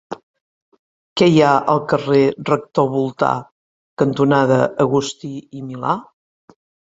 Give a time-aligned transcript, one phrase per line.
[1.19, 3.29] Què hi ha al carrer Rector Voltà
[4.03, 5.93] cantonada Agustí i Milà?